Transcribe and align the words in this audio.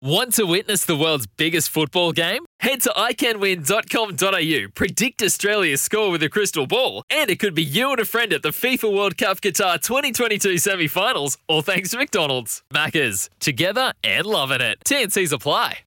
Want 0.00 0.34
to 0.34 0.44
witness 0.44 0.84
the 0.84 0.94
world's 0.94 1.26
biggest 1.26 1.70
football 1.70 2.12
game? 2.12 2.44
Head 2.60 2.82
to 2.82 2.90
iCanWin.com.au, 2.90 4.68
predict 4.72 5.22
Australia's 5.22 5.82
score 5.82 6.12
with 6.12 6.22
a 6.22 6.28
crystal 6.28 6.68
ball, 6.68 7.02
and 7.10 7.28
it 7.28 7.40
could 7.40 7.52
be 7.52 7.64
you 7.64 7.90
and 7.90 7.98
a 7.98 8.04
friend 8.04 8.32
at 8.32 8.42
the 8.42 8.50
FIFA 8.50 8.94
World 8.94 9.18
Cup 9.18 9.40
Qatar 9.40 9.82
2022 9.82 10.58
semi 10.58 10.86
finals, 10.86 11.36
all 11.48 11.62
thanks 11.62 11.90
to 11.90 11.98
McDonald's. 11.98 12.62
Maccas, 12.72 13.28
together 13.40 13.92
and 14.04 14.24
loving 14.24 14.60
it. 14.60 14.78
TNC's 14.86 15.32
apply. 15.32 15.78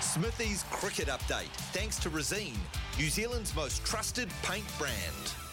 Smithy's 0.00 0.64
cricket 0.72 1.06
update, 1.06 1.54
thanks 1.72 1.96
to 2.00 2.10
Resene, 2.10 2.56
New 2.98 3.08
Zealand's 3.08 3.54
most 3.54 3.84
trusted 3.84 4.28
paint 4.42 4.66
brand. 4.78 5.45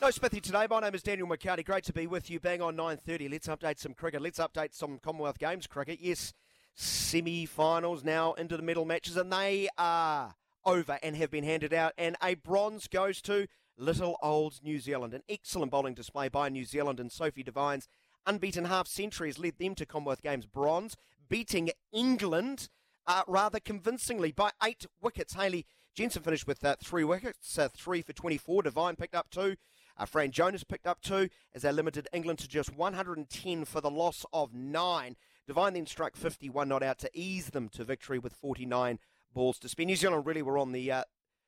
No 0.00 0.12
Smithy 0.12 0.40
today. 0.40 0.64
My 0.70 0.78
name 0.78 0.94
is 0.94 1.02
Daniel 1.02 1.26
McCarty. 1.26 1.64
Great 1.64 1.82
to 1.82 1.92
be 1.92 2.06
with 2.06 2.30
you. 2.30 2.38
Bang 2.38 2.62
on 2.62 2.76
9.30. 2.76 3.28
Let's 3.32 3.48
update 3.48 3.80
some 3.80 3.94
cricket. 3.94 4.22
Let's 4.22 4.38
update 4.38 4.72
some 4.72 4.98
Commonwealth 4.98 5.40
Games 5.40 5.66
cricket. 5.66 5.98
Yes, 6.00 6.32
semi-finals 6.76 8.04
now 8.04 8.34
into 8.34 8.56
the 8.56 8.62
medal 8.62 8.84
matches, 8.84 9.16
and 9.16 9.32
they 9.32 9.68
are 9.76 10.36
over 10.64 11.00
and 11.02 11.16
have 11.16 11.32
been 11.32 11.42
handed 11.42 11.74
out. 11.74 11.94
And 11.98 12.14
a 12.22 12.34
bronze 12.34 12.86
goes 12.86 13.20
to 13.22 13.48
little 13.76 14.16
old 14.22 14.60
New 14.62 14.78
Zealand. 14.78 15.14
An 15.14 15.24
excellent 15.28 15.72
bowling 15.72 15.94
display 15.94 16.28
by 16.28 16.48
New 16.48 16.64
Zealand 16.64 17.00
and 17.00 17.10
Sophie 17.10 17.42
Devine's 17.42 17.88
unbeaten 18.24 18.66
half 18.66 18.86
century 18.86 19.28
has 19.28 19.38
led 19.40 19.58
them 19.58 19.74
to 19.74 19.84
Commonwealth 19.84 20.22
Games 20.22 20.46
bronze, 20.46 20.94
beating 21.28 21.70
England 21.92 22.68
uh, 23.08 23.22
rather 23.26 23.58
convincingly 23.58 24.30
by 24.30 24.52
eight 24.62 24.86
wickets. 25.02 25.34
Hayley 25.34 25.66
Jensen 25.92 26.22
finished 26.22 26.46
with 26.46 26.64
uh, 26.64 26.76
three 26.80 27.02
wickets, 27.02 27.58
uh, 27.58 27.68
three 27.68 28.02
for 28.02 28.12
24. 28.12 28.62
Devine 28.62 28.94
picked 28.94 29.16
up 29.16 29.28
two. 29.30 29.56
Uh, 29.98 30.06
Fran 30.06 30.30
Jonas 30.30 30.64
picked 30.64 30.86
up 30.86 31.00
two 31.00 31.28
as 31.54 31.62
they 31.62 31.72
limited 31.72 32.08
England 32.12 32.38
to 32.40 32.48
just 32.48 32.74
110 32.74 33.64
for 33.64 33.80
the 33.80 33.90
loss 33.90 34.24
of 34.32 34.54
nine. 34.54 35.16
Devine 35.46 35.74
then 35.74 35.86
struck 35.86 36.14
51 36.14 36.68
not 36.68 36.82
out 36.82 36.98
to 36.98 37.10
ease 37.14 37.50
them 37.50 37.68
to 37.70 37.82
victory 37.82 38.18
with 38.18 38.32
49 38.32 38.98
balls 39.32 39.58
to 39.58 39.68
spin. 39.68 39.86
New 39.86 39.96
Zealand 39.96 40.26
really 40.26 40.42
were 40.42 40.58
on 40.58 40.72
the 40.72 40.92
uh, 40.92 41.04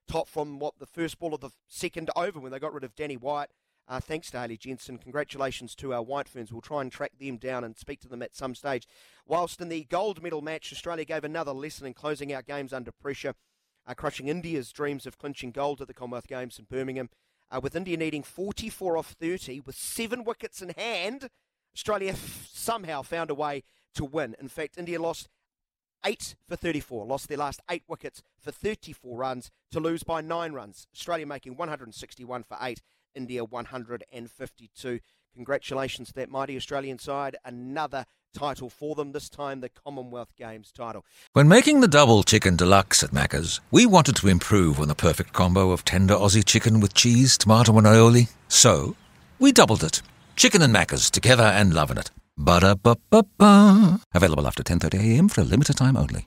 top 0.09 0.29
from 0.29 0.59
what 0.59 0.79
the 0.79 0.87
first 0.87 1.19
ball 1.19 1.35
of 1.35 1.41
the 1.41 1.51
second 1.69 2.11
over 2.17 2.41
when 2.41 2.51
they 2.51 2.59
got 2.59 2.75
rid 2.75 2.85
of 2.85 2.97
Danni 2.97 3.21
Wyatt. 3.21 3.51
Uh, 3.87 3.99
thanks 3.99 4.31
to 4.31 4.39
Hayley 4.39 4.57
Jensen. 4.57 4.99
Congratulations 4.99 5.75
to 5.75 5.93
our 5.93 6.03
White 6.03 6.29
Ferns. 6.29 6.53
We'll 6.53 6.61
try 6.61 6.81
and 6.81 6.93
track 6.93 7.13
them 7.19 7.39
down 7.39 7.65
and 7.65 7.77
speak 7.77 8.01
to 8.01 8.09
them 8.09 8.23
at 8.23 8.37
some 8.37 8.55
stage. 8.55 8.87
Whilst 9.27 9.61
in 9.61 9.69
the 9.69 9.85
gold 9.85 10.23
medal 10.23 10.43
match, 10.43 10.73
Australia 10.73 11.05
gave 11.05 11.25
another 11.25 11.53
lesson 11.53 11.87
in 11.87 11.95
closing 11.95 12.33
out 12.33 12.47
games 12.47 12.73
under 12.73 12.93
pressure, 12.93 13.35
uh, 13.87 13.95
crushing 13.95 14.29
India's 14.29 14.71
dreams 14.71 15.07
of 15.07 15.19
clinching 15.19 15.51
gold 15.51 15.81
at 15.81 15.89
the 15.89 15.95
Commonwealth 15.95 16.29
Games 16.29 16.59
in 16.59 16.67
Birmingham. 16.67 17.11
Uh, 17.51 17.61
with 17.61 17.75
India 17.75 17.97
needing 17.97 18.23
44 18.23 18.97
off 18.97 19.17
30 19.19 19.61
with 19.61 19.75
seven 19.75 20.23
wickets 20.25 20.63
in 20.63 20.71
hand, 20.71 21.29
Australia 21.75 22.13
f- 22.13 22.49
somehow 22.53 23.03
found 23.03 23.31
a 23.31 23.35
way 23.35 23.63
to 23.95 24.05
win. 24.05 24.37
In 24.41 24.49
fact, 24.49 24.79
India 24.79 25.01
lost 25.01 25.29
8 26.05 26.37
for 26.49 26.57
34, 26.57 27.07
lost 27.07 27.29
their 27.29 27.39
last 27.39 27.61
8 27.69 27.83
wickets 27.89 28.23
for 28.39 28.53
34 28.53 29.17
runs 29.19 29.51
to 29.71 29.81
lose 29.81 30.03
by 30.03 30.21
9 30.21 30.53
runs. 30.53 30.87
Australia 30.95 31.27
making 31.27 31.57
161 31.57 32.45
for 32.45 32.57
8, 32.61 32.81
India 33.15 33.45
152. 33.45 35.01
Congratulations 35.35 36.09
to 36.09 36.15
that 36.15 36.31
mighty 36.31 36.57
Australian 36.57 36.99
side. 36.99 37.37
Another 37.45 38.05
title 38.37 38.71
for 38.71 38.95
them, 38.95 39.13
this 39.13 39.29
time 39.29 39.61
the 39.61 39.69
Commonwealth 39.69 40.35
Games 40.37 40.73
title. 40.73 41.05
When 41.33 41.49
making 41.49 41.81
the 41.81 41.89
double 41.89 42.23
chicken 42.23 42.57
deluxe 42.57 43.03
at 43.03 43.11
Macca's, 43.11 43.61
we 43.71 43.87
wanted 43.87 44.17
to 44.17 44.29
improve 44.29 44.81
on 44.81 44.89
the 44.89 44.95
perfect 44.95 45.33
combo 45.33 45.71
of 45.71 45.85
tender 45.85 46.15
Aussie 46.15 46.45
chicken 46.45 46.81
with 46.81 46.95
cheese, 46.95 47.39
tomato, 47.39 47.77
and 47.79 47.87
aioli. 47.87 48.29
So, 48.49 48.97
we 49.39 49.53
doubled 49.53 49.85
it. 49.85 50.03
Chicken 50.37 50.63
and 50.63 50.75
Macca's 50.75 51.11
together 51.11 51.45
and 51.45 51.75
loving 51.75 51.99
it. 51.99 52.11
Ba-da-ba-ba-ba. 52.37 54.01
Available 54.15 54.47
after 54.47 54.63
10.30am 54.63 55.31
for 55.31 55.43
a 55.43 55.45
limited 55.45 55.77
time 55.77 55.97
only. 55.97 56.27